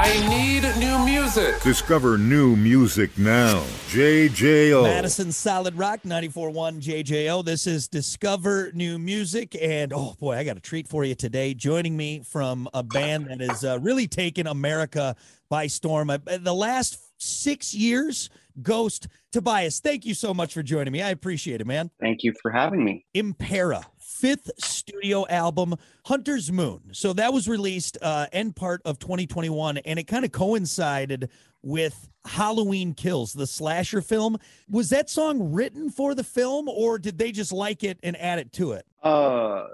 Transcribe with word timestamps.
I 0.00 0.12
need 0.28 0.62
new 0.78 1.04
music. 1.04 1.60
Discover 1.60 2.18
new 2.18 2.54
music 2.54 3.18
now. 3.18 3.58
JJO. 3.88 4.84
Madison 4.84 5.32
Solid 5.32 5.76
Rock 5.76 6.02
94.1 6.04 6.80
JJO. 6.80 7.44
This 7.44 7.66
is 7.66 7.88
Discover 7.88 8.70
New 8.74 9.00
Music. 9.00 9.56
And 9.60 9.92
oh 9.92 10.14
boy, 10.20 10.36
I 10.36 10.44
got 10.44 10.56
a 10.56 10.60
treat 10.60 10.86
for 10.86 11.02
you 11.02 11.16
today. 11.16 11.52
Joining 11.52 11.96
me 11.96 12.22
from 12.24 12.68
a 12.72 12.84
band 12.84 13.26
that 13.26 13.40
has 13.40 13.64
uh, 13.64 13.80
really 13.80 14.06
taken 14.06 14.46
America 14.46 15.16
by 15.48 15.66
storm. 15.66 16.10
Uh, 16.10 16.18
the 16.38 16.54
last 16.54 17.00
six 17.20 17.74
years, 17.74 18.30
Ghost 18.62 19.08
Tobias. 19.32 19.80
Thank 19.80 20.06
you 20.06 20.14
so 20.14 20.32
much 20.32 20.54
for 20.54 20.62
joining 20.62 20.92
me. 20.92 21.02
I 21.02 21.10
appreciate 21.10 21.60
it, 21.60 21.66
man. 21.66 21.90
Thank 22.00 22.22
you 22.22 22.34
for 22.40 22.52
having 22.52 22.84
me. 22.84 23.04
Impera 23.14 23.84
fifth 24.08 24.50
studio 24.58 25.26
album, 25.28 25.74
Hunter's 26.06 26.50
Moon. 26.50 26.80
So 26.92 27.12
that 27.12 27.32
was 27.32 27.48
released 27.48 27.98
uh, 28.00 28.26
end 28.32 28.56
part 28.56 28.80
of 28.84 28.98
2021, 28.98 29.78
and 29.78 29.98
it 29.98 30.04
kind 30.04 30.24
of 30.24 30.32
coincided 30.32 31.28
with 31.62 32.08
Halloween 32.24 32.94
Kills, 32.94 33.32
the 33.32 33.46
slasher 33.46 34.00
film. 34.00 34.38
Was 34.68 34.90
that 34.90 35.10
song 35.10 35.52
written 35.52 35.90
for 35.90 36.14
the 36.14 36.24
film, 36.24 36.68
or 36.68 36.98
did 36.98 37.18
they 37.18 37.32
just 37.32 37.52
like 37.52 37.84
it 37.84 37.98
and 38.02 38.16
add 38.16 38.38
it 38.38 38.52
to 38.54 38.72
it? 38.72 38.86
Uh, 39.02 39.64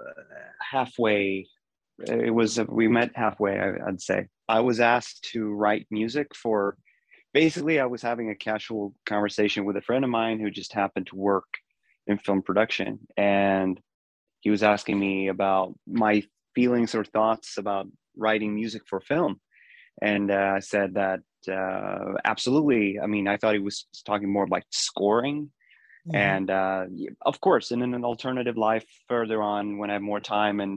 halfway. 0.59 1.47
It 1.99 2.33
was 2.33 2.59
we 2.67 2.89
met 2.89 3.11
halfway. 3.15 3.57
I'd 3.57 4.01
say 4.01 4.27
I 4.49 4.59
was 4.59 4.79
asked 4.81 5.29
to 5.31 5.53
write 5.53 5.87
music 5.89 6.35
for. 6.35 6.77
Basically, 7.33 7.79
I 7.81 7.85
was 7.85 8.01
having 8.01 8.29
a 8.29 8.35
casual 8.35 8.93
conversation 9.05 9.65
with 9.65 9.75
a 9.75 9.81
friend 9.81 10.05
of 10.05 10.09
mine 10.09 10.39
who 10.39 10.49
just 10.49 10.71
happened 10.71 11.07
to 11.07 11.17
work 11.17 11.45
in 12.07 12.17
film 12.17 12.41
production, 12.41 12.99
and 13.17 13.79
he 14.45 14.51
was 14.51 14.61
asking 14.61 14.99
me 14.99 15.27
about 15.29 15.73
my 15.87 16.21
feelings 16.53 16.93
or 16.93 17.03
thoughts 17.03 17.57
about 17.57 17.87
writing 18.15 18.53
music 18.53 18.83
for 18.87 19.01
film. 19.01 19.41
And 19.99 20.29
uh, 20.29 20.53
i 20.57 20.59
said 20.59 20.93
that 20.93 21.21
uh, 21.59 22.13
absolutely. 22.23 22.99
I 22.99 23.07
mean 23.07 23.27
i 23.27 23.37
thought 23.37 23.55
he 23.55 23.67
was 23.71 23.87
talking 24.05 24.31
more 24.31 24.47
like 24.47 24.65
scoring. 24.69 25.49
Mm-hmm. 26.07 26.27
and 26.29 26.47
uh, 26.51 26.83
of 27.31 27.41
course 27.41 27.71
in 27.71 27.81
an 27.81 28.05
alternative 28.05 28.57
life 28.57 28.85
further 29.09 29.41
on 29.41 29.79
when 29.79 29.89
i 29.89 29.93
have 29.93 30.03
more 30.03 30.19
time 30.19 30.59
and 30.59 30.73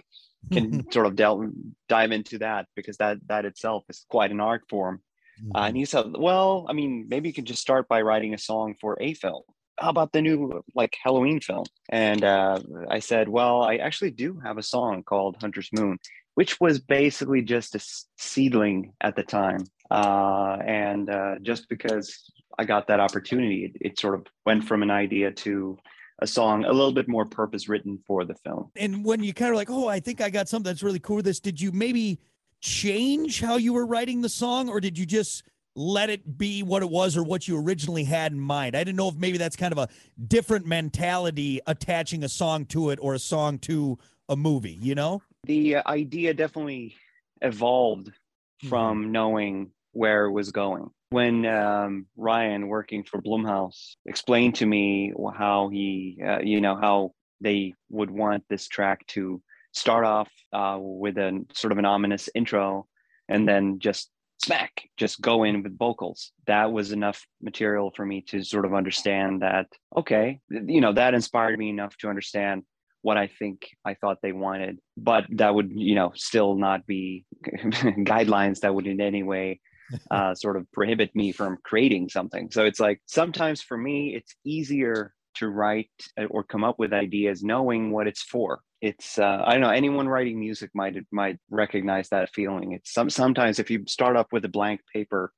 can 0.52 0.90
sort 0.94 1.04
of 1.04 1.16
delve, 1.16 1.50
dive 1.86 2.12
into 2.12 2.38
that 2.38 2.64
because 2.74 2.96
that 2.96 3.18
that 3.30 3.44
itself 3.44 3.84
is 3.90 4.06
quite 4.08 4.30
an 4.30 4.40
art 4.40 4.62
form. 4.70 4.96
Mm-hmm. 4.96 5.64
and 5.64 5.76
he 5.76 5.84
said 5.84 6.06
well 6.28 6.64
i 6.70 6.72
mean 6.72 6.92
maybe 7.12 7.28
you 7.28 7.34
could 7.34 7.50
just 7.52 7.66
start 7.68 7.84
by 7.88 8.00
writing 8.00 8.32
a 8.32 8.44
song 8.50 8.68
for 8.80 8.92
a 9.08 9.12
film 9.12 9.44
how 9.80 9.88
about 9.88 10.12
the 10.12 10.20
new 10.20 10.62
like 10.74 10.96
Halloween 11.02 11.40
film? 11.40 11.64
And 11.88 12.22
uh, 12.22 12.60
I 12.88 12.98
said, 12.98 13.28
well, 13.28 13.62
I 13.62 13.76
actually 13.76 14.10
do 14.10 14.38
have 14.44 14.58
a 14.58 14.62
song 14.62 15.02
called 15.02 15.36
Hunter's 15.40 15.70
Moon, 15.72 15.98
which 16.34 16.60
was 16.60 16.78
basically 16.78 17.42
just 17.42 17.74
a 17.74 17.80
seedling 18.18 18.92
at 19.00 19.16
the 19.16 19.22
time. 19.22 19.64
Uh, 19.90 20.58
and 20.64 21.10
uh, 21.10 21.36
just 21.42 21.68
because 21.68 22.30
I 22.58 22.64
got 22.64 22.86
that 22.88 23.00
opportunity, 23.00 23.64
it, 23.64 23.72
it 23.80 23.98
sort 23.98 24.14
of 24.14 24.26
went 24.44 24.64
from 24.64 24.82
an 24.82 24.90
idea 24.90 25.32
to 25.32 25.78
a 26.20 26.26
song 26.26 26.64
a 26.64 26.72
little 26.72 26.92
bit 26.92 27.08
more 27.08 27.24
purpose 27.24 27.68
written 27.68 27.98
for 28.06 28.26
the 28.26 28.34
film. 28.34 28.70
And 28.76 29.04
when 29.04 29.24
you 29.24 29.32
kind 29.32 29.50
of 29.50 29.56
like, 29.56 29.70
oh, 29.70 29.88
I 29.88 30.00
think 30.00 30.20
I 30.20 30.28
got 30.28 30.48
something 30.48 30.70
that's 30.70 30.82
really 30.82 30.98
cool 30.98 31.16
with 31.16 31.24
this, 31.24 31.40
did 31.40 31.58
you 31.58 31.72
maybe 31.72 32.20
change 32.60 33.40
how 33.40 33.56
you 33.56 33.72
were 33.72 33.86
writing 33.86 34.20
the 34.20 34.28
song 34.28 34.68
or 34.68 34.80
did 34.80 34.98
you 34.98 35.06
just 35.06 35.42
let 35.76 36.10
it 36.10 36.36
be 36.36 36.62
what 36.62 36.82
it 36.82 36.90
was 36.90 37.16
or 37.16 37.22
what 37.22 37.46
you 37.46 37.58
originally 37.58 38.04
had 38.04 38.32
in 38.32 38.40
mind. 38.40 38.76
I 38.76 38.80
didn't 38.82 38.96
know 38.96 39.08
if 39.08 39.16
maybe 39.16 39.38
that's 39.38 39.56
kind 39.56 39.72
of 39.72 39.78
a 39.78 39.88
different 40.26 40.66
mentality 40.66 41.60
attaching 41.66 42.24
a 42.24 42.28
song 42.28 42.66
to 42.66 42.90
it 42.90 42.98
or 43.00 43.14
a 43.14 43.18
song 43.18 43.58
to 43.60 43.98
a 44.28 44.36
movie, 44.36 44.78
you 44.80 44.94
know? 44.94 45.22
The 45.44 45.76
idea 45.76 46.34
definitely 46.34 46.96
evolved 47.40 48.08
mm-hmm. 48.08 48.68
from 48.68 49.12
knowing 49.12 49.70
where 49.92 50.26
it 50.26 50.32
was 50.32 50.50
going. 50.52 50.90
When 51.10 51.44
um, 51.46 52.06
Ryan, 52.16 52.68
working 52.68 53.02
for 53.02 53.20
Blumhouse, 53.20 53.96
explained 54.06 54.56
to 54.56 54.66
me 54.66 55.12
how 55.34 55.68
he, 55.68 56.20
uh, 56.24 56.38
you 56.40 56.60
know, 56.60 56.76
how 56.76 57.14
they 57.40 57.74
would 57.88 58.10
want 58.10 58.44
this 58.48 58.68
track 58.68 59.06
to 59.08 59.42
start 59.72 60.04
off 60.04 60.30
uh, 60.52 60.78
with 60.80 61.16
a 61.18 61.44
sort 61.52 61.72
of 61.72 61.78
an 61.78 61.84
ominous 61.84 62.28
intro 62.34 62.86
and 63.28 63.48
then 63.48 63.78
just 63.78 64.10
smack, 64.42 64.82
just 64.96 65.20
go 65.20 65.44
in 65.44 65.62
with 65.62 65.78
vocals. 65.78 66.32
That 66.46 66.72
was 66.72 66.92
enough 66.92 67.26
material 67.42 67.92
for 67.94 68.04
me 68.04 68.22
to 68.28 68.42
sort 68.42 68.64
of 68.64 68.74
understand 68.74 69.42
that, 69.42 69.66
okay, 69.96 70.40
you 70.50 70.80
know, 70.80 70.92
that 70.92 71.14
inspired 71.14 71.58
me 71.58 71.68
enough 71.68 71.96
to 71.98 72.08
understand 72.08 72.62
what 73.02 73.16
I 73.16 73.28
think 73.28 73.68
I 73.84 73.94
thought 73.94 74.18
they 74.22 74.32
wanted. 74.32 74.78
But 74.96 75.26
that 75.30 75.54
would, 75.54 75.70
you 75.74 75.94
know, 75.94 76.12
still 76.14 76.56
not 76.56 76.86
be 76.86 77.24
guidelines 77.46 78.60
that 78.60 78.74
would 78.74 78.86
in 78.86 79.00
any 79.00 79.22
way 79.22 79.60
uh, 80.10 80.34
sort 80.34 80.56
of 80.56 80.70
prohibit 80.72 81.14
me 81.14 81.32
from 81.32 81.58
creating 81.62 82.08
something. 82.08 82.50
So 82.50 82.64
it's 82.64 82.80
like 82.80 83.00
sometimes 83.06 83.62
for 83.62 83.76
me, 83.76 84.14
it's 84.14 84.34
easier 84.44 85.12
to 85.36 85.48
write 85.48 85.90
uh, 86.18 86.24
or 86.24 86.44
come 86.44 86.64
up 86.64 86.78
with 86.78 86.92
ideas 86.92 87.42
knowing 87.42 87.90
what 87.90 88.06
it's 88.06 88.22
for 88.22 88.60
it's 88.80 89.18
uh, 89.18 89.42
I 89.44 89.52
don't 89.52 89.60
know 89.60 89.70
anyone 89.70 90.08
writing 90.08 90.40
music 90.40 90.70
might 90.74 90.96
might 91.10 91.38
recognize 91.50 92.08
that 92.08 92.30
feeling. 92.32 92.72
It's 92.72 92.92
some 92.92 93.10
sometimes 93.10 93.58
if 93.58 93.70
you 93.70 93.84
start 93.86 94.16
up 94.16 94.28
with 94.32 94.44
a 94.44 94.48
blank 94.48 94.80
paper 94.92 95.32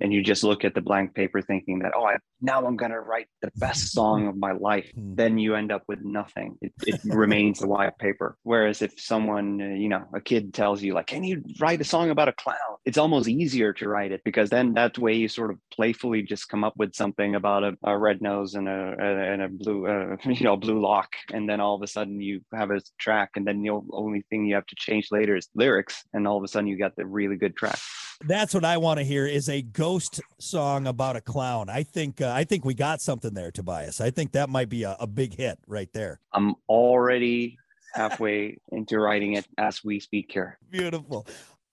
and 0.00 0.12
you 0.12 0.22
just 0.22 0.42
look 0.42 0.64
at 0.64 0.74
the 0.74 0.80
blank 0.80 1.14
paper 1.14 1.42
thinking 1.42 1.80
that 1.80 1.92
oh 1.94 2.04
I, 2.04 2.16
now 2.40 2.64
I'm 2.66 2.76
gonna 2.76 3.00
write 3.00 3.26
the 3.42 3.50
best 3.56 3.92
song 3.92 4.26
of 4.26 4.36
my 4.36 4.52
life, 4.52 4.90
hmm. 4.94 5.14
then 5.14 5.38
you 5.38 5.54
end 5.54 5.70
up 5.70 5.82
with 5.86 6.00
nothing. 6.02 6.56
It, 6.62 6.72
it 6.86 7.00
remains 7.04 7.62
a 7.62 7.66
white 7.66 7.98
paper. 7.98 8.36
Whereas 8.42 8.80
if 8.80 8.98
someone 8.98 9.60
uh, 9.60 9.74
you 9.74 9.88
know 9.88 10.04
a 10.14 10.20
kid 10.20 10.54
tells 10.54 10.82
you 10.82 10.94
like 10.94 11.06
can 11.06 11.24
you 11.24 11.42
write 11.60 11.80
a 11.80 11.84
song 11.84 12.10
about 12.10 12.28
a 12.28 12.32
clown, 12.32 12.56
it's 12.86 12.98
almost 12.98 13.28
easier 13.28 13.72
to 13.74 13.88
write 13.88 14.12
it 14.12 14.22
because 14.24 14.48
then 14.48 14.74
that 14.74 14.98
way 14.98 15.14
you 15.14 15.28
sort 15.28 15.50
of 15.50 15.58
playfully 15.72 16.22
just 16.22 16.48
come 16.48 16.64
up 16.64 16.74
with 16.76 16.94
something 16.94 17.34
about 17.34 17.64
a, 17.64 17.76
a 17.84 17.98
red 17.98 18.22
nose 18.22 18.54
and 18.54 18.68
a, 18.68 18.96
a 18.98 19.32
and 19.32 19.42
a 19.42 19.48
blue 19.48 19.86
uh, 19.86 20.16
you 20.24 20.44
know 20.44 20.56
blue 20.56 20.80
lock, 20.80 21.12
and 21.32 21.48
then 21.48 21.60
all 21.60 21.74
of 21.74 21.82
a 21.82 21.86
sudden 21.86 22.20
you 22.20 22.40
have 22.54 22.70
a 22.70 22.77
track 22.98 23.30
and 23.36 23.46
then 23.46 23.62
the 23.62 23.80
only 23.92 24.22
thing 24.30 24.46
you 24.46 24.54
have 24.54 24.66
to 24.66 24.76
change 24.76 25.08
later 25.10 25.36
is 25.36 25.48
lyrics 25.54 26.04
and 26.12 26.26
all 26.26 26.36
of 26.36 26.44
a 26.44 26.48
sudden 26.48 26.66
you 26.66 26.78
got 26.78 26.96
the 26.96 27.06
really 27.06 27.36
good 27.36 27.56
track. 27.56 27.78
That's 28.26 28.52
what 28.52 28.64
i 28.64 28.76
want 28.76 28.98
to 28.98 29.04
hear 29.04 29.26
is 29.26 29.48
a 29.48 29.62
ghost 29.62 30.20
song 30.40 30.86
about 30.86 31.16
a 31.16 31.20
clown. 31.20 31.68
I 31.70 31.82
think 31.82 32.20
uh, 32.20 32.32
i 32.34 32.44
think 32.44 32.64
we 32.64 32.74
got 32.74 33.00
something 33.00 33.34
there 33.34 33.50
tobias. 33.50 34.00
I 34.00 34.10
think 34.10 34.32
that 34.32 34.48
might 34.48 34.68
be 34.68 34.82
a, 34.82 34.96
a 34.98 35.06
big 35.06 35.34
hit 35.34 35.58
right 35.66 35.92
there. 35.92 36.20
I'm 36.32 36.54
already 36.68 37.58
halfway 37.94 38.58
into 38.72 38.98
writing 38.98 39.34
it 39.34 39.46
as 39.56 39.84
we 39.84 40.00
speak 40.00 40.30
here. 40.32 40.58
Beautiful. 40.70 41.26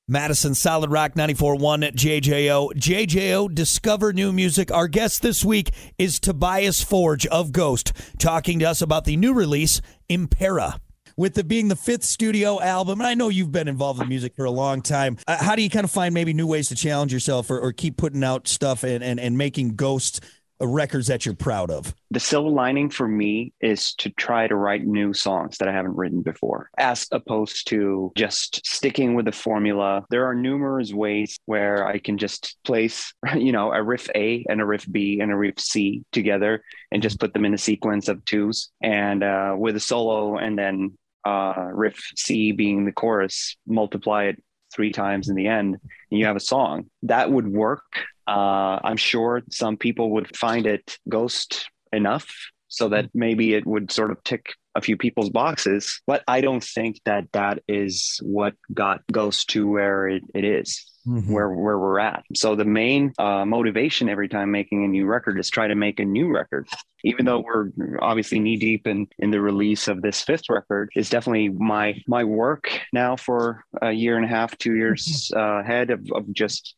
Madison 0.07 0.53
Solid 0.53 0.91
Rock 0.91 1.13
94.1 1.13 1.95
JJO. 1.95 2.73
JJO 2.75 3.53
Discover 3.53 4.13
New 4.13 4.31
Music. 4.31 4.71
Our 4.71 4.87
guest 4.87 5.23
this 5.23 5.43
week 5.43 5.71
is 5.97 6.19
Tobias 6.19 6.83
Forge 6.83 7.25
of 7.25 7.51
Ghost, 7.51 7.91
talking 8.19 8.59
to 8.59 8.65
us 8.65 8.83
about 8.83 9.05
the 9.05 9.17
new 9.17 9.33
release, 9.33 9.81
Impera 10.07 10.79
with 11.17 11.37
it 11.37 11.47
being 11.47 11.67
the 11.67 11.75
fifth 11.75 12.03
studio 12.03 12.61
album, 12.61 12.99
and 12.99 13.07
I 13.07 13.13
know 13.13 13.29
you've 13.29 13.51
been 13.51 13.67
involved 13.67 14.01
in 14.01 14.09
music 14.09 14.35
for 14.35 14.45
a 14.45 14.51
long 14.51 14.81
time. 14.81 15.17
Uh, 15.27 15.37
how 15.41 15.55
do 15.55 15.61
you 15.61 15.69
kind 15.69 15.83
of 15.83 15.91
find 15.91 16.13
maybe 16.13 16.33
new 16.33 16.47
ways 16.47 16.69
to 16.69 16.75
challenge 16.75 17.13
yourself 17.13 17.49
or, 17.49 17.59
or 17.59 17.71
keep 17.71 17.97
putting 17.97 18.23
out 18.23 18.47
stuff 18.47 18.83
and, 18.83 19.03
and, 19.03 19.19
and 19.19 19.37
making 19.37 19.75
ghosts 19.75 20.19
uh, 20.61 20.67
records 20.67 21.07
that 21.07 21.25
you're 21.25 21.35
proud 21.35 21.71
of? 21.71 21.95
The 22.11 22.19
silver 22.19 22.49
lining 22.49 22.89
for 22.89 23.07
me 23.07 23.53
is 23.61 23.93
to 23.95 24.09
try 24.09 24.47
to 24.47 24.55
write 24.55 24.85
new 24.85 25.13
songs 25.13 25.57
that 25.57 25.69
I 25.69 25.71
haven't 25.71 25.95
written 25.95 26.21
before, 26.21 26.69
as 26.77 27.07
opposed 27.11 27.67
to 27.69 28.11
just 28.15 28.65
sticking 28.65 29.15
with 29.15 29.25
the 29.25 29.31
formula. 29.31 30.05
There 30.09 30.25
are 30.25 30.35
numerous 30.35 30.93
ways 30.93 31.39
where 31.45 31.87
I 31.87 31.97
can 31.97 32.17
just 32.17 32.57
place, 32.65 33.13
you 33.35 33.53
know, 33.53 33.71
a 33.71 33.81
riff 33.81 34.09
A 34.15 34.45
and 34.49 34.59
a 34.59 34.65
riff 34.65 34.85
B 34.91 35.19
and 35.21 35.31
a 35.31 35.35
riff 35.35 35.59
C 35.59 36.03
together 36.11 36.61
and 36.91 37.01
just 37.01 37.19
put 37.19 37.33
them 37.33 37.45
in 37.45 37.53
a 37.53 37.57
sequence 37.57 38.09
of 38.09 38.23
twos 38.25 38.69
and 38.81 39.23
uh, 39.23 39.55
with 39.57 39.77
a 39.77 39.81
solo 39.81 40.37
and 40.37 40.57
then 40.57 40.97
uh, 41.25 41.69
riff 41.71 42.11
C 42.15 42.51
being 42.51 42.85
the 42.85 42.91
chorus, 42.91 43.57
multiply 43.67 44.25
it 44.25 44.43
three 44.73 44.91
times 44.91 45.29
in 45.29 45.35
the 45.35 45.47
end, 45.47 45.77
and 46.11 46.19
you 46.19 46.25
have 46.25 46.35
a 46.35 46.41
song. 46.41 46.85
That 47.03 47.31
would 47.31 47.47
work. 47.47 47.83
Uh, 48.27 48.79
I'm 48.83 48.97
sure 48.97 49.43
some 49.49 49.77
people 49.77 50.11
would 50.11 50.35
find 50.35 50.65
it 50.65 50.97
ghost 51.07 51.69
enough 51.91 52.51
so 52.75 52.89
that 52.89 53.09
maybe 53.13 53.53
it 53.53 53.65
would 53.65 53.91
sort 53.91 54.11
of 54.11 54.23
tick 54.23 54.53
a 54.75 54.81
few 54.81 54.97
people's 54.97 55.29
boxes. 55.29 56.01
But 56.05 56.23
I 56.27 56.41
don't 56.41 56.63
think 56.63 56.99
that 57.05 57.31
that 57.31 57.63
is 57.67 58.19
what 58.21 58.55
got 58.73 59.01
Ghost 59.11 59.49
to 59.51 59.67
where 59.67 60.07
it, 60.07 60.23
it 60.33 60.43
is 60.43 60.85
mm-hmm. 61.07 61.31
where 61.31 61.49
where 61.49 61.77
we're 61.77 61.99
at. 61.99 62.23
So 62.33 62.55
the 62.55 62.65
main 62.65 63.13
uh, 63.17 63.45
motivation 63.45 64.09
every 64.09 64.27
time 64.27 64.51
making 64.51 64.83
a 64.83 64.87
new 64.87 65.05
record 65.05 65.39
is 65.39 65.49
try 65.49 65.67
to 65.67 65.75
make 65.75 65.99
a 65.99 66.05
new 66.05 66.33
record. 66.33 66.67
Even 67.03 67.25
though 67.25 67.39
we're 67.39 67.69
obviously 68.01 68.39
knee 68.39 68.57
deep 68.57 68.87
in 68.87 69.07
in 69.19 69.31
the 69.31 69.41
release 69.41 69.87
of 69.87 70.01
this 70.01 70.21
fifth 70.21 70.49
record, 70.49 70.89
is 70.95 71.09
definitely 71.09 71.49
my 71.49 71.95
my 72.07 72.23
work 72.23 72.81
now 72.93 73.15
for 73.15 73.63
a 73.81 73.91
year 73.91 74.17
and 74.17 74.25
a 74.25 74.29
half, 74.29 74.57
two 74.57 74.75
years 74.75 75.31
uh, 75.35 75.59
ahead 75.59 75.91
of, 75.91 76.05
of 76.13 76.31
just 76.33 76.75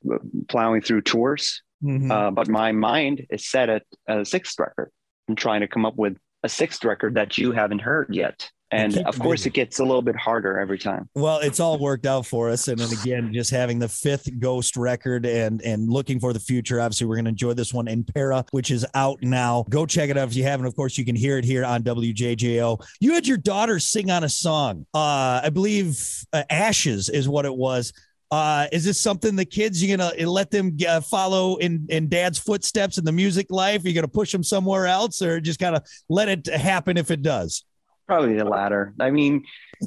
plowing 0.49 0.81
through 0.81 1.01
tours. 1.01 1.61
Mm-hmm. 1.83 2.11
Uh, 2.11 2.31
but 2.31 2.47
my 2.47 2.71
mind 2.71 3.25
is 3.29 3.47
set 3.47 3.69
at 3.69 3.83
a 4.07 4.25
sixth 4.25 4.59
record. 4.59 4.91
I'm 5.27 5.35
trying 5.35 5.61
to 5.61 5.67
come 5.67 5.85
up 5.85 5.95
with 5.95 6.17
a 6.43 6.49
sixth 6.49 6.83
record 6.85 7.15
that 7.15 7.37
you 7.37 7.51
haven't 7.51 7.79
heard 7.79 8.07
yet. 8.13 8.49
And 8.69 8.97
of 8.97 9.17
course, 9.17 9.45
it 9.45 9.53
gets 9.53 9.79
a 9.79 9.83
little 9.83 10.01
bit 10.01 10.17
harder 10.17 10.59
every 10.59 10.77
time. 10.77 11.09
Well, 11.15 11.39
it's 11.39 11.61
all 11.61 11.79
worked 11.79 12.05
out 12.05 12.25
for 12.25 12.49
us, 12.49 12.67
and 12.67 12.77
then 12.77 12.91
again, 12.99 13.33
just 13.33 13.49
having 13.49 13.79
the 13.79 13.87
fifth 13.87 14.29
Ghost 14.39 14.75
record 14.75 15.25
and 15.25 15.61
and 15.61 15.89
looking 15.89 16.19
for 16.19 16.33
the 16.33 16.39
future. 16.39 16.81
Obviously, 16.81 17.07
we're 17.07 17.15
going 17.15 17.25
to 17.25 17.29
enjoy 17.29 17.53
this 17.53 17.73
one 17.73 17.87
Impera, 17.87 18.43
which 18.51 18.69
is 18.69 18.85
out 18.93 19.19
now. 19.21 19.65
Go 19.69 19.85
check 19.85 20.09
it 20.09 20.17
out 20.17 20.27
if 20.27 20.35
you 20.35 20.43
haven't. 20.43 20.65
Of 20.65 20.75
course, 20.75 20.97
you 20.97 21.05
can 21.05 21.15
hear 21.15 21.37
it 21.37 21.45
here 21.45 21.63
on 21.63 21.81
WJJO. 21.83 22.85
You 22.99 23.13
had 23.13 23.25
your 23.25 23.37
daughter 23.37 23.79
sing 23.79 24.11
on 24.11 24.25
a 24.25 24.29
song. 24.29 24.85
Uh, 24.93 25.39
I 25.43 25.49
believe 25.49 26.25
uh, 26.33 26.43
"Ashes" 26.49 27.07
is 27.07 27.29
what 27.29 27.45
it 27.45 27.55
was. 27.55 27.93
Uh, 28.29 28.67
is 28.73 28.83
this 28.83 28.99
something 28.99 29.35
the 29.35 29.45
kids 29.45 29.83
you're 29.83 29.97
gonna 29.97 30.11
let 30.27 30.51
them 30.51 30.75
uh, 30.87 30.99
follow 30.99 31.55
in 31.57 31.85
in 31.89 32.09
Dad's 32.09 32.37
footsteps 32.37 32.97
in 32.97 33.05
the 33.05 33.11
music 33.11 33.47
life? 33.49 33.83
Are 33.83 33.87
you 33.87 33.95
gonna 33.95 34.07
push 34.07 34.31
them 34.31 34.43
somewhere 34.43 34.85
else, 34.85 35.21
or 35.21 35.39
just 35.39 35.59
kind 35.59 35.75
of 35.75 35.83
let 36.09 36.27
it 36.27 36.47
happen 36.47 36.97
if 36.97 37.09
it 37.09 37.21
does? 37.21 37.63
Probably 38.05 38.35
the 38.35 38.45
latter. 38.45 38.93
I 38.99 39.11
mean, 39.11 39.45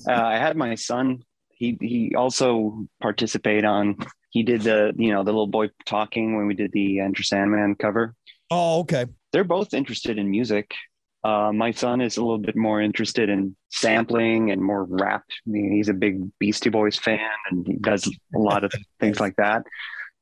uh, 0.09 0.13
I 0.13 0.37
had 0.39 0.57
my 0.57 0.75
son. 0.75 1.23
He 1.51 1.77
he 1.81 2.15
also 2.15 2.87
participated 3.03 3.65
on. 3.67 3.97
He 4.31 4.43
did 4.43 4.63
the 4.63 4.95
you 4.97 5.13
know 5.13 5.23
the 5.23 5.33
little 5.33 5.47
boy 5.47 5.69
talking 5.85 6.37
when 6.37 6.47
we 6.47 6.55
did 6.55 6.73
the 6.73 7.01
Enter 7.01 7.23
Sandman 7.23 7.75
cover. 7.75 8.15
Oh, 8.51 8.81
okay. 8.81 9.07
They're 9.33 9.45
both 9.45 9.75
interested 9.75 10.19
in 10.19 10.31
music. 10.31 10.75
Uh, 11.23 11.53
my 11.53 11.71
son 11.71 12.01
is 12.01 12.17
a 12.17 12.21
little 12.23 12.39
bit 12.39 12.57
more 12.57 12.81
interested 12.81 13.29
in 13.29 13.55
sampling 13.71 14.51
and 14.51 14.63
more 14.63 14.85
rap. 14.85 15.25
I 15.29 15.51
mean, 15.51 15.73
he's 15.73 15.89
a 15.89 15.95
big 15.95 16.31
Beastie 16.39 16.71
Boys 16.71 16.97
fan 16.97 17.21
and 17.51 17.67
he 17.67 17.75
does 17.75 18.07
a 18.35 18.39
lot 18.39 18.65
of 18.65 18.73
things 19.01 19.21
like 19.21 19.37
that. 19.37 19.65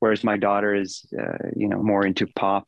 Whereas 0.01 0.25
my 0.25 0.37
daughter 0.37 0.75
is, 0.75 1.05
uh, 1.19 1.49
you 1.57 1.69
know, 1.69 1.83
more 1.83 2.07
into 2.07 2.27
pop. 2.37 2.67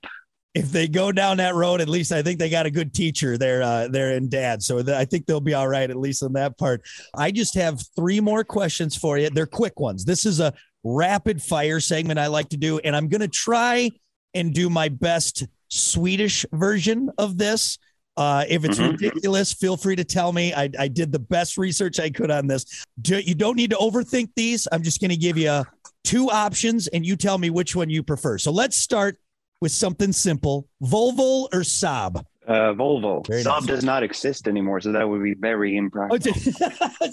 if 0.54 0.72
they 0.72 0.88
go 0.88 1.12
down 1.12 1.36
that 1.36 1.54
road, 1.54 1.80
at 1.80 1.88
least 1.88 2.10
I 2.10 2.22
think 2.22 2.38
they 2.40 2.50
got 2.50 2.66
a 2.66 2.70
good 2.70 2.92
teacher 2.92 3.38
there. 3.38 3.62
Uh, 3.62 3.86
there 3.88 4.12
in 4.12 4.28
dad, 4.28 4.62
so 4.62 4.82
th- 4.82 4.96
I 4.96 5.04
think 5.04 5.26
they'll 5.26 5.40
be 5.40 5.54
all 5.54 5.68
right 5.68 5.88
at 5.88 5.96
least 5.96 6.22
on 6.24 6.32
that 6.32 6.58
part. 6.58 6.82
I 7.16 7.30
just 7.30 7.54
have 7.54 7.80
three 7.94 8.20
more 8.20 8.42
questions 8.42 8.96
for 8.96 9.16
you. 9.16 9.30
They're 9.30 9.46
quick 9.46 9.78
ones. 9.78 10.04
This 10.04 10.26
is 10.26 10.40
a 10.40 10.52
rapid 10.82 11.40
fire 11.40 11.78
segment 11.78 12.18
I 12.18 12.26
like 12.26 12.48
to 12.48 12.56
do, 12.56 12.78
and 12.80 12.96
I'm 12.96 13.08
going 13.08 13.20
to 13.20 13.28
try 13.28 13.90
and 14.34 14.52
do 14.52 14.68
my 14.68 14.88
best 14.88 15.46
Swedish 15.68 16.44
version 16.52 17.10
of 17.16 17.38
this. 17.38 17.78
Uh, 18.20 18.44
if 18.50 18.66
it's 18.66 18.76
Mhm. 18.76 18.90
ridiculous, 18.90 19.50
feel 19.54 19.78
free 19.78 19.96
to 19.96 20.04
tell 20.04 20.30
me. 20.30 20.52
I, 20.52 20.68
I 20.78 20.88
did 20.88 21.10
the 21.10 21.18
best 21.18 21.56
research 21.56 21.98
I 21.98 22.10
could 22.10 22.30
on 22.30 22.46
this. 22.46 22.66
Do, 23.00 23.18
you 23.18 23.34
don't 23.34 23.56
need 23.56 23.70
to 23.70 23.76
overthink 23.78 24.28
these. 24.36 24.68
I'm 24.70 24.82
just 24.82 25.00
going 25.00 25.10
to 25.10 25.16
give 25.16 25.38
you 25.38 25.64
two 26.04 26.30
options, 26.30 26.86
and 26.88 27.06
you 27.06 27.16
tell 27.16 27.38
me 27.38 27.48
which 27.48 27.74
one 27.74 27.88
you 27.88 28.02
prefer. 28.02 28.36
So 28.36 28.50
let's 28.52 28.76
start 28.76 29.16
with 29.62 29.72
something 29.72 30.12
simple 30.12 30.68
Volvo 30.82 31.48
or 31.50 31.60
Saab? 31.62 32.22
Uh, 32.50 32.74
Volvo. 32.74 33.24
Very 33.28 33.42
Saab 33.44 33.60
nice. 33.60 33.66
does 33.66 33.84
not 33.84 34.02
exist 34.02 34.48
anymore, 34.48 34.80
so 34.80 34.90
that 34.90 35.08
would 35.08 35.22
be 35.22 35.34
very 35.34 35.76
Oh, 35.76 35.78
impractical. 35.78 36.32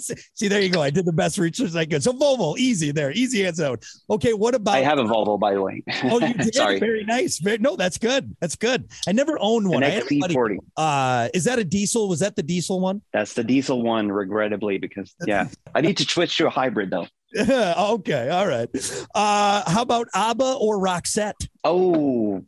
See, 0.34 0.48
there 0.48 0.60
you 0.60 0.68
go. 0.68 0.82
I 0.82 0.90
did 0.90 1.04
the 1.06 1.12
best 1.12 1.38
research 1.38 1.76
I 1.76 1.84
could. 1.84 2.02
So 2.02 2.12
Volvo, 2.12 2.58
easy 2.58 2.90
there, 2.90 3.12
easy 3.12 3.46
answer. 3.46 3.66
out. 3.66 3.84
Okay, 4.10 4.32
what 4.32 4.56
about? 4.56 4.74
I 4.74 4.80
have 4.80 4.98
a 4.98 5.04
Volvo, 5.04 5.38
by 5.38 5.54
the 5.54 5.62
way. 5.62 5.84
Oh, 6.04 6.18
you 6.18 6.34
did. 6.44 6.54
Sorry, 6.56 6.80
Very 6.80 7.04
nice. 7.04 7.38
Very, 7.38 7.58
no, 7.58 7.76
that's 7.76 7.98
good. 7.98 8.34
That's 8.40 8.56
good. 8.56 8.90
I 9.06 9.12
never 9.12 9.38
owned 9.40 9.66
an 9.66 9.72
one. 9.72 9.84
I 9.84 9.90
had 9.90 10.02
XC40. 10.04 10.56
uh, 10.76 11.28
is 11.32 11.44
that 11.44 11.60
a 11.60 11.64
diesel? 11.64 12.08
Was 12.08 12.18
that 12.18 12.34
the 12.34 12.42
diesel 12.42 12.80
one? 12.80 13.00
That's 13.12 13.34
the 13.34 13.44
diesel 13.44 13.82
one, 13.82 14.10
regrettably, 14.10 14.78
because 14.78 15.14
yeah, 15.24 15.48
I 15.74 15.82
need 15.82 15.98
to 15.98 16.04
switch 16.04 16.36
to 16.38 16.48
a 16.48 16.50
hybrid 16.50 16.90
though. 16.90 17.06
okay, 17.38 18.30
all 18.30 18.46
right. 18.46 18.68
Uh, 19.14 19.70
how 19.70 19.82
about 19.82 20.08
ABBA 20.14 20.56
or 20.60 20.78
Roxette? 20.78 21.46
Oh. 21.62 22.42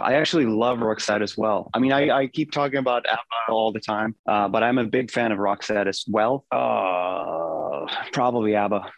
I 0.00 0.14
actually 0.14 0.46
love 0.46 0.78
Roxette 0.78 1.22
as 1.22 1.36
well. 1.36 1.70
I 1.74 1.78
mean, 1.78 1.92
I, 1.92 2.10
I 2.10 2.26
keep 2.28 2.50
talking 2.50 2.78
about 2.78 3.04
ABBA 3.06 3.52
all 3.52 3.72
the 3.72 3.80
time, 3.80 4.14
uh, 4.26 4.48
but 4.48 4.62
I'm 4.62 4.78
a 4.78 4.84
big 4.84 5.10
fan 5.10 5.30
of 5.30 5.38
Roxette 5.38 5.86
as 5.86 6.04
well. 6.08 6.46
Uh, 6.50 7.86
probably 8.12 8.54
ABBA. 8.54 8.90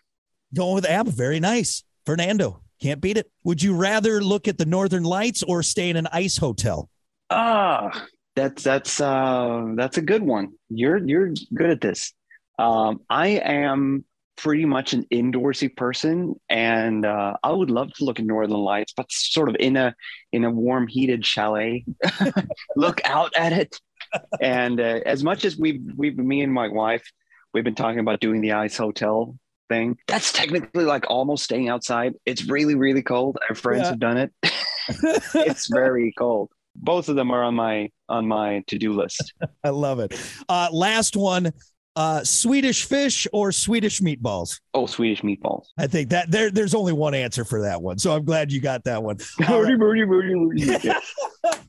Going 0.55 0.75
with 0.75 0.87
ABBA. 0.87 1.11
Very 1.11 1.41
nice. 1.41 1.83
Fernando, 2.05 2.63
can't 2.81 3.01
beat 3.01 3.17
it. 3.17 3.31
Would 3.43 3.63
you 3.63 3.75
rather 3.75 4.23
look 4.23 4.47
at 4.47 4.59
the 4.59 4.67
Northern 4.67 5.03
Lights 5.03 5.43
or 5.43 5.63
stay 5.65 5.91
in 5.91 5.97
an 5.97 6.07
ice 6.13 6.37
hotel? 6.37 6.89
Ah, 7.31 8.07
that's 8.37 8.63
that's 8.63 9.01
uh, 9.01 9.73
that's 9.75 9.99
a 9.99 10.03
good 10.03 10.23
one. 10.23 10.53
You're 10.69 10.99
you're 10.99 11.33
good 11.53 11.71
at 11.71 11.81
this. 11.81 12.13
Um, 12.59 13.01
I 13.11 13.29
am 13.29 14.05
pretty 14.37 14.65
much 14.65 14.93
an 14.93 15.05
indoorsy 15.13 15.75
person, 15.75 16.35
and 16.49 17.05
uh, 17.05 17.37
I 17.43 17.51
would 17.51 17.71
love 17.71 17.93
to 17.95 18.05
look 18.05 18.19
at 18.21 18.27
Northern 18.27 18.57
Lights, 18.59 18.93
but 18.97 19.11
sort 19.11 19.49
of 19.49 19.57
in 19.59 19.77
a 19.77 19.95
in 20.33 20.45
a 20.45 20.51
warm, 20.51 20.87
heated 20.87 21.25
chalet. 21.25 21.85
look 22.77 23.01
out 23.05 23.33
at 23.37 23.53
it, 23.53 23.79
and 24.41 24.81
uh, 24.81 25.01
as 25.07 25.23
much 25.25 25.45
as 25.45 25.57
we've 25.57 25.81
we've 25.97 26.17
me 26.17 26.43
and 26.43 26.53
my 26.53 26.69
wife, 26.69 27.05
we've 27.55 27.65
been 27.65 27.75
talking 27.75 28.01
about 28.01 28.21
doing 28.21 28.41
the 28.41 28.53
ice 28.53 28.77
hotel 28.77 29.37
thing. 29.69 29.97
That's 30.07 30.33
technically 30.33 30.85
like 30.85 31.05
almost 31.09 31.45
staying 31.45 31.69
outside. 31.69 32.15
It's 32.25 32.45
really 32.45 32.75
really 32.75 33.03
cold. 33.03 33.39
Our 33.49 33.55
friends 33.55 33.83
Yeah. 33.83 33.89
have 33.91 33.99
done 33.99 34.17
it. 34.19 34.33
it's 35.35 35.69
very 35.69 36.13
cold. 36.17 36.51
Both 36.77 37.09
of 37.09 37.17
them 37.17 37.31
are 37.31 37.43
on 37.43 37.55
my 37.55 37.91
on 38.09 38.29
my 38.29 38.63
to 38.69 38.79
do 38.79 38.93
list. 38.93 39.33
I 39.65 39.71
love 39.71 39.99
it. 39.99 40.15
Uh, 40.49 40.69
last 40.73 41.17
one 41.17 41.53
uh, 41.97 42.23
Swedish 42.23 42.85
fish 42.85 43.27
or 43.33 43.51
Swedish 43.51 44.01
meatballs? 44.01 44.61
Oh, 44.75 44.87
Swedish 44.87 45.23
meatballs. 45.23 45.67
I 45.79 45.87
think 45.87 46.11
that 46.11 46.31
there, 46.31 46.51
there's 46.51 46.75
only 46.75 46.93
one 46.93 47.15
answer 47.15 47.45
for 47.45 47.63
that 47.63 47.81
one. 47.83 47.99
So 47.99 48.15
I'm 48.15 48.25
glad 48.25 48.53
you 48.53 48.61
got 48.61 48.85
that 48.85 49.03
one. 49.03 49.17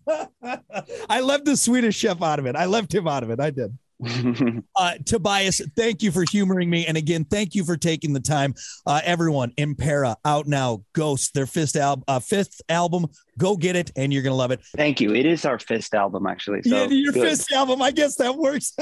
I 1.09 1.21
left 1.21 1.45
the 1.45 1.57
Swedish 1.57 1.97
chef 1.97 2.21
out 2.21 2.39
of 2.39 2.45
it. 2.45 2.55
I 2.55 2.65
left 2.65 2.93
him 2.93 3.07
out 3.07 3.23
of 3.23 3.29
it. 3.29 3.39
I 3.39 3.49
did. 3.49 3.77
Uh, 4.75 4.93
Tobias, 5.05 5.59
thank 5.75 6.03
you 6.03 6.11
for 6.11 6.23
humoring 6.29 6.69
me. 6.69 6.85
And 6.85 6.97
again, 6.97 7.25
thank 7.25 7.55
you 7.55 7.63
for 7.63 7.75
taking 7.77 8.13
the 8.13 8.19
time. 8.19 8.53
Uh, 8.85 9.01
everyone, 9.03 9.51
Impera 9.57 10.15
out 10.23 10.45
now. 10.45 10.83
Ghost, 10.93 11.33
their 11.33 11.47
fifth, 11.47 11.75
al- 11.75 12.03
uh, 12.07 12.19
fifth 12.19 12.61
album. 12.69 13.07
Go 13.39 13.57
get 13.57 13.75
it, 13.75 13.89
and 13.95 14.13
you're 14.13 14.21
going 14.21 14.33
to 14.33 14.37
love 14.37 14.51
it. 14.51 14.61
Thank 14.75 15.01
you. 15.01 15.15
It 15.15 15.25
is 15.25 15.45
our 15.45 15.57
fifth 15.57 15.95
album, 15.95 16.27
actually. 16.27 16.61
So 16.61 16.75
yeah, 16.75 16.85
your 16.89 17.11
good. 17.13 17.27
fifth 17.27 17.51
album. 17.51 17.81
I 17.81 17.89
guess 17.91 18.15
that 18.17 18.35
works. 18.35 18.73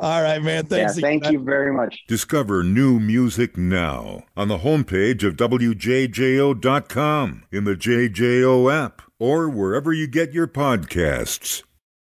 All 0.00 0.22
right, 0.22 0.42
man. 0.42 0.66
yeah, 0.68 0.86
Thanks. 0.88 0.98
thank 1.00 1.22
again. 1.22 1.34
you 1.34 1.44
very 1.44 1.72
much. 1.72 2.02
Discover 2.08 2.64
new 2.64 2.98
music 2.98 3.56
now 3.56 4.24
on 4.36 4.48
the 4.48 4.58
homepage 4.58 5.22
of 5.22 5.36
WJJO.com, 5.36 7.44
in 7.52 7.62
the 7.64 7.76
JJO 7.76 8.72
app, 8.84 9.02
or 9.20 9.48
wherever 9.48 9.92
you 9.92 10.08
get 10.08 10.32
your 10.32 10.48
podcasts. 10.48 11.62